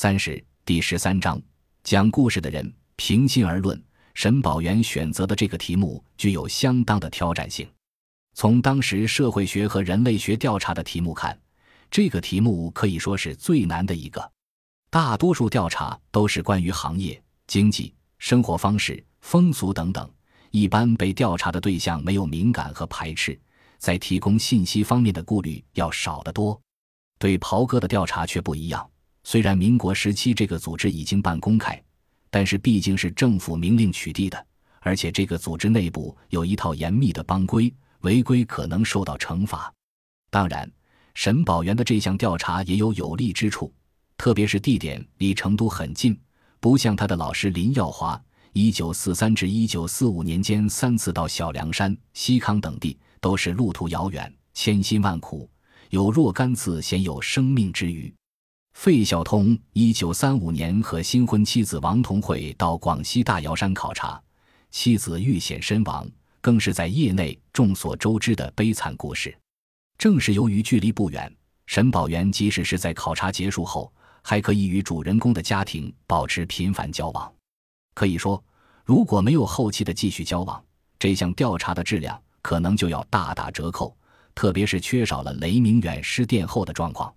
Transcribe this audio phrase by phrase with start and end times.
[0.00, 1.42] 三十第十三章，
[1.82, 2.72] 讲故事的人。
[2.94, 3.82] 平心而论，
[4.14, 7.68] 沈宝元选择的这个题目具有相当的挑战性。
[8.34, 11.36] 从当时社会学和人类学调查的题目看，
[11.90, 14.30] 这个题目可以说是最难的一个。
[14.88, 20.08] 大多数调查都是关于行业、经济、生活方式、风俗等等，
[20.52, 23.36] 一般被调查的对象没有敏感和排斥，
[23.78, 26.60] 在提供信息方面的顾虑要少得多。
[27.18, 28.88] 对袍哥的调查却不一样，
[29.24, 31.82] 虽然民国时期这个组织已经半公开。
[32.30, 34.46] 但是毕竟是政府明令取缔的，
[34.80, 39.72] 而且这个组织内部有一套严密的帮规，违规可能受到惩罚。
[40.28, 40.70] 当然，
[41.14, 43.72] 沈宝元的这项调查也有有利之处，
[44.18, 46.20] 特别是地点离成都很近，
[46.60, 55.48] 不像他的老师林耀华，一九四三至一九四五年间三次到小凉山、西康等地，都是路途遥远，千辛万苦，
[55.88, 58.14] 有若干次鲜有生命之虞。
[58.78, 64.22] 费孝通一九三五年和新婚妻子王同慧到广西大瑶山考察，
[64.70, 66.08] 妻子遇险身亡，
[66.40, 69.36] 更是在业内众所周知的悲惨故事。
[69.98, 71.28] 正是由于距离不远，
[71.66, 77.32] 沈宝元即使是在考察结束后，还可以与主人公的家庭保持频繁交往。
[77.94, 78.40] 可以说，
[78.84, 80.64] 如果没有后期的继续交往，
[81.00, 83.96] 这项调查的质量可能就要大打折扣，
[84.36, 87.12] 特别是缺少了雷明远失电后的状况。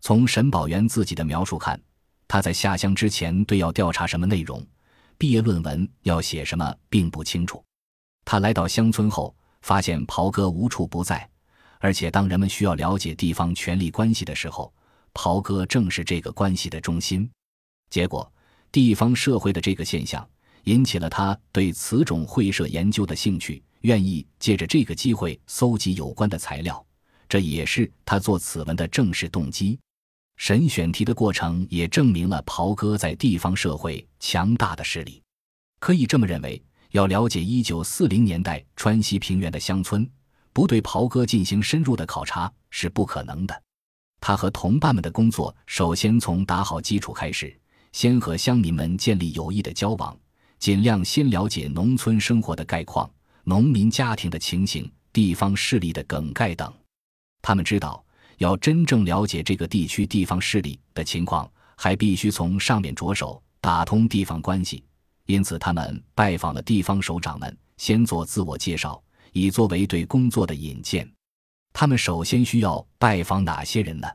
[0.00, 1.80] 从沈宝元自己的描述看，
[2.28, 4.64] 他在下乡之前对要调查什么内容、
[5.18, 7.64] 毕业论文要写什么并不清楚。
[8.24, 11.28] 他来到乡村后，发现袍哥无处不在，
[11.80, 14.72] 而且当人们需要了解地方权力关系的时候，
[15.12, 17.28] 袍哥正是这个关系的中心。
[17.90, 18.30] 结果，
[18.70, 20.28] 地方社会的这个现象
[20.64, 26.84] 引起了他对此种会社研究的兴趣，愿意借着这个机会搜集有关的材料，
[27.28, 29.78] 这也是他做此文的正式动机。
[30.36, 35.22] 审选题的过程也证明了袍哥在地方社会强大的势力。
[35.78, 40.08] 可以这么认为，要了解一九四零年代川西平原的乡村，
[40.52, 43.62] 不对袍哥进行深入的考察是不可能的。
[44.20, 47.58] 他和同伴们的工作首先从打好基础开始，
[47.92, 50.16] 先和乡民们建立有益的交往，
[50.58, 53.10] 尽量先了解农村生活的概况、
[53.44, 56.72] 农民家庭的情形、地方势力的梗概等。
[57.40, 58.05] 他们知道。
[58.38, 64.84] 要真正了解这个地区地方势力的情况，还必须从上面着手打通地方关系。
[65.26, 69.02] 因此，他们拜访了地方首长们，先做自我介绍，
[69.32, 71.10] 以作为对工作的引荐。
[71.72, 74.06] 他们首先需要拜访哪些人呢？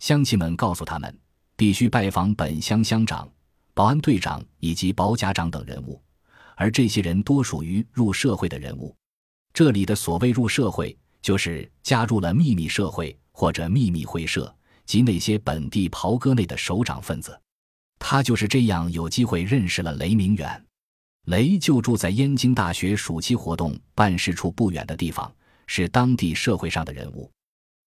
[0.00, 1.16] 乡亲们告诉他们，
[1.56, 3.30] 必须拜访本乡乡长、
[3.74, 6.02] 保安队长以及保甲长等人物，
[6.56, 8.96] 而这些人多属于入社会的人物。
[9.52, 13.16] 这里的所谓入社会，就是加入了秘密社会。
[13.40, 17.40] 或者秘密会社及那些本地袍哥内的首长分子，
[17.98, 20.62] 他就是这样有机会认识了雷明远。
[21.24, 25.34] 雷就住在燕京大学暑期活动办事处不远的地方，
[25.66, 27.30] 是当地社会上的人物。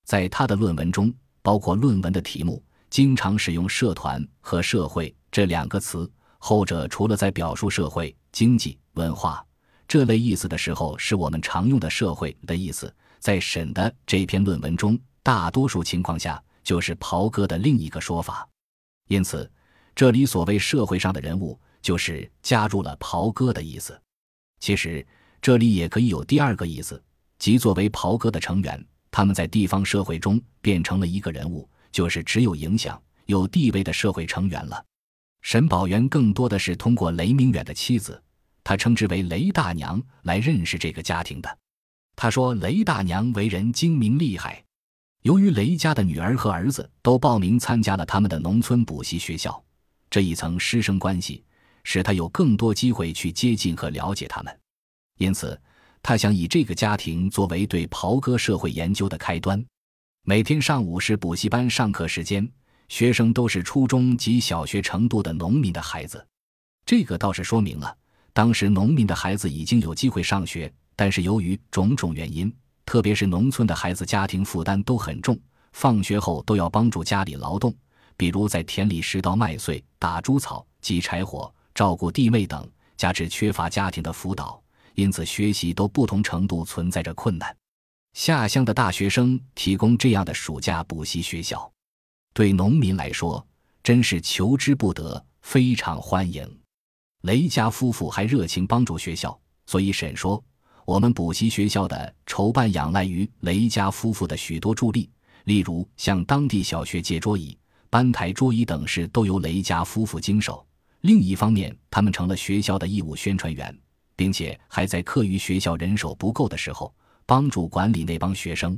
[0.06, 1.14] 在他的论文中，
[1.44, 2.60] 包括论文的题目，
[2.90, 6.12] 经常使用“社团”和“社会”这两个词。
[6.40, 9.46] 后者除了在表述社会、经济、文化
[9.88, 15.00] 这类意思的时候，是我们常用的“社会”的意思，在沈的这篇论文中。
[15.24, 18.48] 大多数情况下，就是袍哥的另一个说法。
[19.08, 19.50] 因此，
[19.96, 24.00] 这里所谓社会上的人物，就是加入了袍哥的意思。
[24.60, 25.06] 其实，
[25.42, 27.02] 这里也可以有第二个意思，
[27.40, 34.86] 即作为袍哥的成员，他们在地方社会中变成了一个人物，就是只有影响、有地位的社会成员了。
[35.42, 38.22] 沈宝元更多的是通过雷明远的妻子，
[38.64, 41.58] 他称之为雷大娘来认识这个家庭的。
[42.16, 44.64] 他说，雷大娘为人精明厉害。
[45.24, 49.64] 由于雷家的女儿和儿子都报名参加了他们的农村补习学校，
[50.10, 51.42] 这一层师生关系
[51.86, 54.60] 使他有更多机会去接近和了解他们。
[55.18, 55.58] 因此，
[56.02, 59.64] 他想以这个家庭作为对袍哥社会研究的开端。
[60.26, 62.46] 每天上午是补习班上课时间，
[62.90, 66.26] 学生都是初中及小学程度的农民的孩子。
[66.86, 67.96] 这个倒是说明了，
[68.34, 72.54] 当时农民的孩子已经有机会上学，但是由于种种原因。
[72.86, 75.40] 特别是农村的孩子，家庭负担都很重，
[75.72, 77.74] 放学后都要帮助家里劳动，
[78.18, 84.62] 比如在田里拾稻麦穗、打猪草、挤柴火、照顾弟妹等，加之缺乏家庭的辅导，
[84.96, 87.56] 因此学习都不同程度存在着困难。
[88.14, 91.72] 下乡的大学生提供这样的暑假补习学校，
[92.34, 93.44] 对农民来说
[93.82, 96.48] 真是求之不得，非常欢迎。
[97.22, 100.44] 雷家夫妇还热情帮助学校，所以沈说。
[100.86, 105.10] 我们补习学校的筹办仰赖于雷家夫妇的许多助力，
[105.46, 107.58] 例如向当地小学借桌椅、
[107.90, 110.66] 班台、桌椅等事都由雷家夫妇经手。
[111.02, 113.78] 另一方面，他们成了学校的义务宣传员，
[114.16, 116.94] 并且还在课余学校人手不够的时候
[117.26, 118.78] 帮助管理那帮学生。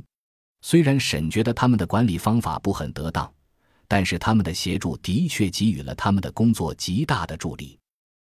[0.62, 3.32] 虽然沈觉得他们的管理方法不很得当，
[3.88, 7.78] 但是他们的协助的确给予了他们的工作极大的助力。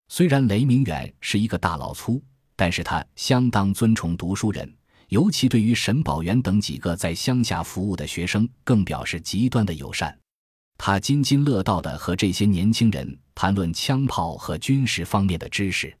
[0.07, 2.21] 虽然雷明远是一个大老粗，
[2.59, 4.69] 但是他相当尊崇读书人，
[5.07, 10.13] 尤其对于沈宝元等几个在乡下服务的学生，更表示极端的友善。
[10.77, 15.97] 他津津乐道地和这些年轻人谈论枪炮和军事方面的知识。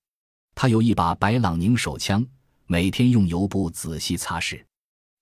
[0.53, 2.27] 他有一把白朗宁手枪，
[2.67, 4.61] 每天用油布仔细擦拭。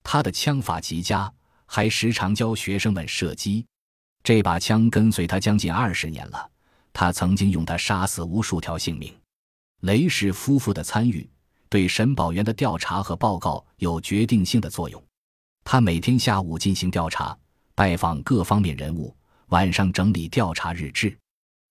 [0.02, 1.32] 他的枪法极佳，
[1.66, 3.64] 还时常教学生们射击。
[4.24, 6.50] 这把枪跟随他将近二十年了，
[6.92, 9.14] 他曾经用它杀死无数条性命。
[9.80, 11.28] 雷氏夫妇的参与
[11.68, 15.02] 对沈宝元的调查和报告有决定性的作用。
[15.64, 17.36] 他每天下午进行调查，
[17.74, 19.14] 拜访各方面人物。
[19.48, 21.16] 晚上整理调查日志，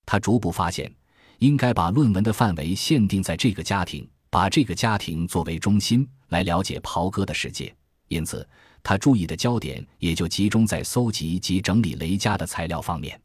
[0.06, 0.92] 他逐步发现，
[1.38, 7.72] 应该把论文的范围限定在这个家庭，把这个家庭作为中心来了解袍哥的世界。
[8.08, 8.48] 因此，
[8.82, 13.20] 他注意的焦点也就集中在搜集及整理雷家的材料方面。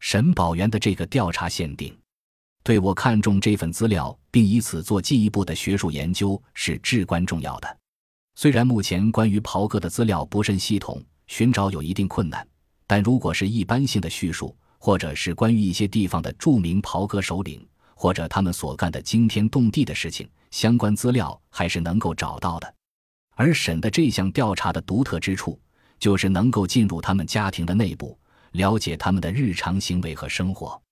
[0.00, 1.96] 沈宝元的这个调查限定，
[2.66, 7.78] 对我看中这份资料并以此做进一步的学术研究是至关重要的。
[8.34, 12.44] 虽然目前关于袍哥的资料不甚系统，寻找有一定困难。
[12.84, 17.64] 但如果是一般性的叙述，或者是关于一些地方的著名袍哥首领，
[17.94, 22.74] 或者他们所干的惊天动地的事情，相关资料还是能够找到的。
[23.36, 25.56] 而沈的这项调查的独特之处，
[26.00, 28.18] 就是能够进入他们家庭的内部，
[28.50, 30.82] 了解他们的日常行为和生活。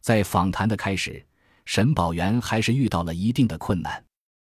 [0.00, 1.24] 在访谈的开始，
[1.64, 4.02] 沈宝元还是遇到了一定的困难，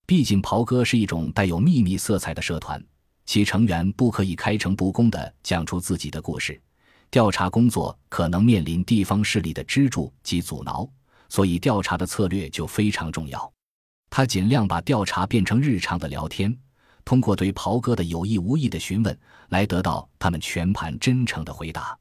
[0.06, 2.82] 毕竟袍哥是一种带有秘密色彩的社团，
[3.26, 6.62] 其成员不可以开诚布公地讲出自己的故事。
[7.10, 10.90] 调查工作可能面临地方势力的支柱及阻挠，
[11.28, 13.52] 所以调查的策略就非常重要。
[14.10, 16.58] 他尽量把调查变成日常的聊天，
[17.04, 21.98] 通过对袍哥的有意无意的询问来得到他们全盘真诚的回答。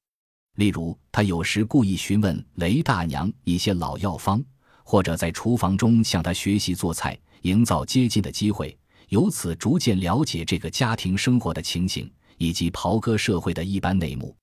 [0.57, 4.45] 例如，他有时故意询问雷大娘一些老药方，
[4.85, 8.77] 或者在厨房中向她学习做菜，营造接近的机会，
[9.09, 14.37] 由此逐渐了解这个家庭生活的情形以及袍哥社会的一般内幕。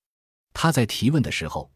[0.52, 1.70] 他在提问的时候，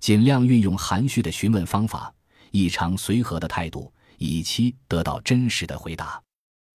[0.00, 2.12] 尽量运用含蓄的询问方法，
[2.50, 6.20] 异常随和的态度，以期得到真实的回答。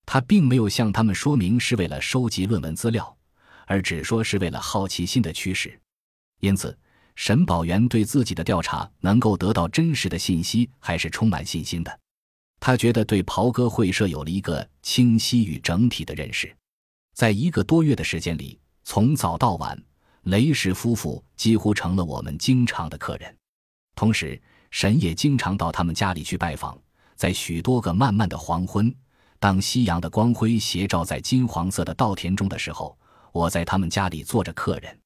[0.06, 3.18] 他并没有向他们说明是为了收集论文资料，
[3.68, 5.80] 而只说是为了好奇心的驱使。
[6.40, 6.76] 因此，
[7.20, 12.00] 沈宝元对自己的调查能够得到真实的信息，还是充满信心的。
[12.62, 16.56] 他觉得对袍哥会社有了一个清晰与整体的认识。
[17.14, 19.78] 在一个多月的时间里，从早到晚。
[20.24, 23.36] 雷氏夫妇几乎成了我们经常的客人，
[23.96, 24.42] 同时
[24.72, 26.80] 沈也经常到他们家里去拜访。
[27.18, 28.96] 在许多个漫漫的黄昏，
[29.40, 32.98] 当夕阳的光辉斜照在金黄色的稻田中的时候，
[33.34, 34.98] 我在他们家里做着客人。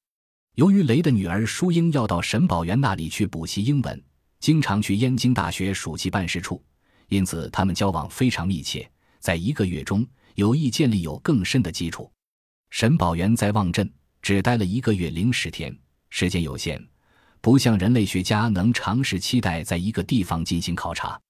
[0.54, 4.02] 由于雷的女儿淑英要到沈宝元那里去补习英文，
[4.38, 6.62] 经常去燕京大学暑期办事处，
[7.08, 8.88] 因此他们交往非常密切。
[9.18, 10.06] 在一个月中，
[10.36, 12.10] 有意建立有更深的基础。
[12.70, 13.90] 沈宝元在望镇。
[14.22, 15.78] 只待了一个月零十天，
[16.08, 16.82] 时间有限，
[17.42, 21.20] 不像人类学家能长时期待在一个地方进行考察。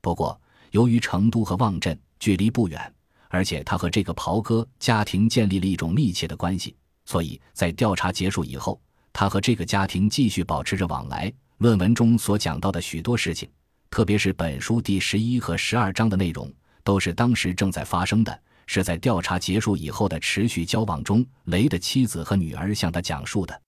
[0.00, 2.94] 不过，由于成都和望镇距离不远，
[3.28, 6.74] 而且他和这个袍哥家庭建立了一种密切的关系，
[7.08, 8.78] 所以在调查结束以后，
[9.14, 11.32] 他和这个家庭继续保持着往来。
[11.56, 13.48] 论文中所讲到的许多事情，
[13.88, 16.52] 特别是本书第十一和十二章的内容，
[16.84, 18.42] 都是当时正在发生的。
[18.66, 23.58] 是在调查结束以后的持续交往中，雷的妻子和女儿向他讲述的。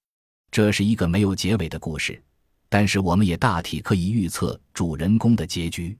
[0.50, 2.22] 这是一个没有结尾的故事，
[2.68, 5.96] 但是我们也大体可以预测主人公的结局。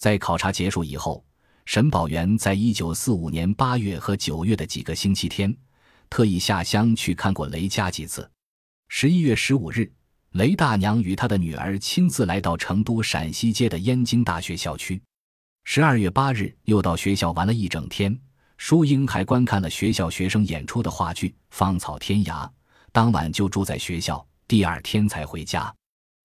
[0.00, 1.24] 在考察结束以后，
[1.64, 5.56] 沈宝元在一九四五年八月和九月的几个星期天，
[6.12, 8.30] 特意下乡去看过雷家几次。
[8.90, 9.90] 十一月十五日，
[10.32, 15.00] 雷大娘与她的女儿亲自来到成都陕西街的燕京大学校区。
[15.64, 18.14] 十二月八日，又到学校玩了一整天。
[18.58, 22.46] 淑英还观看了学校学生演出的话剧《芳草天涯》，
[22.92, 25.74] 当晚就住在学校，第二天才回家。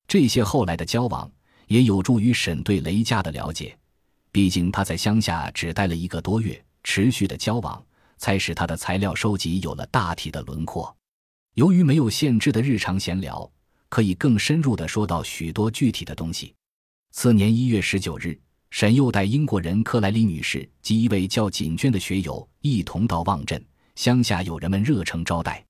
[0.05, 1.31] 这些后来的交往
[1.67, 3.73] 也有助于沈对雷家的了解，
[4.33, 7.81] 毕竟他在乡下只待了一个多月，持续的交往
[8.17, 10.95] 才使他的材料收集有了大体的轮廓。
[11.53, 13.49] 由于没有限制的日常闲聊，
[13.89, 16.53] 可以更深入的说到许多具体的东西。
[17.11, 18.39] 次年一月十九日。
[18.69, 25.65] 沈又带英国人克莱里女士及一位叫锦娟的学友一同到望镇乡下，有人们热诚招待。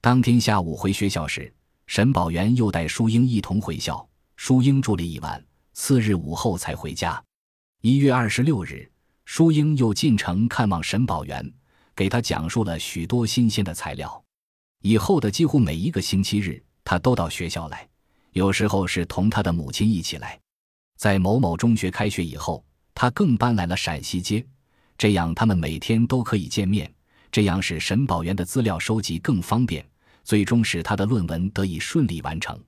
[0.00, 1.52] 当天下午回学校时，
[1.88, 7.20] 沈宝元又带淑英一同回校，淑英住了一晚，次日午后才回家。
[7.82, 8.88] 一月二十六日，
[9.24, 11.52] 淑英又进城看望沈宝元，
[11.96, 14.22] 给他讲述了许多新鲜的材料。
[14.82, 17.88] 以后的几乎每一个星期日，他都到学校来，
[18.32, 20.38] 有时候是同他的母亲一起来。
[20.96, 24.46] 在某某中学开学以后，他更搬来了陕西街，
[24.96, 26.92] 这样他们每天都可以见面，
[27.32, 29.84] 这样使沈宝元的资料收集更方便，
[30.22, 32.58] 最终使他的论文得以顺利完成。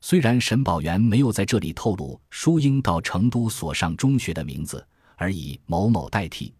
[0.00, 4.84] 虽然沈宝元没有在这里透露淑英到成都所上中学的名字，
[5.16, 6.52] 而以某某代替，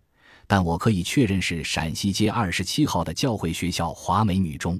[0.53, 4.79] 但我可以确认是陕西街二十七号的教会学校华美女中。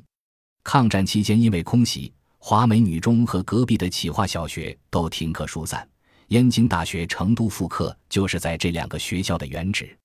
[0.63, 5.89] 抗战期间因为空袭，华美女中和隔壁的启化小学都停课疏散。
[6.29, 9.97] 燕京大学成都复课就是在这两个学校的原址，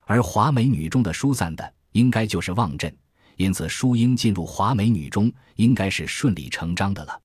[0.00, 2.94] 而华美女中的疏散的应该就是望镇，
[3.36, 7.18] 因此淑英进入华美女中应该是顺理成章的了。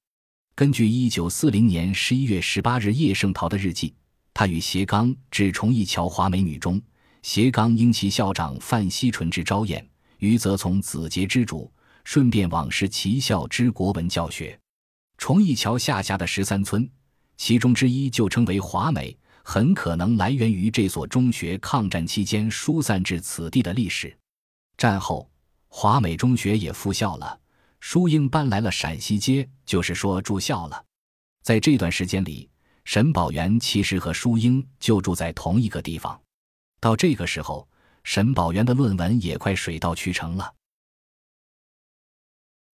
[0.56, 3.94] 根据一九四零年十一月十八日叶圣陶的日记，
[4.34, 6.82] 他与斜刚至崇义桥华美女中，
[7.22, 9.88] 斜刚因其校长范希纯之招宴，
[10.18, 11.72] 余则从子节之主，
[12.04, 14.60] 顺便往师其校之国文教学。
[15.18, 16.90] 崇义桥下辖的十三村。
[17.38, 24.16] 其中之一就称为华美，很可能来源于这所中学抗战期间疏散至此地的历史。
[24.78, 25.30] 战后，
[25.68, 27.40] 华美中学也复校了，
[27.80, 30.86] 淑英搬来了陕西街，就是说住校了。
[31.44, 32.50] 在这段时间里，
[32.84, 36.20] 沈宝元其实和淑英就住在同一个地方。
[36.82, 37.66] 到这个时候，
[38.04, 40.52] 沈宝元的论文也快水到渠成了。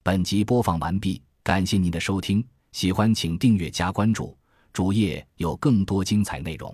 [0.01, 4.35] 本集播放完毕，感谢您的收听，喜欢请订阅加关注。
[4.71, 6.73] 主页有更多精彩内容。